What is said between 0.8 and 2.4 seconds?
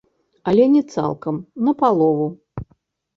цалкам, на палову.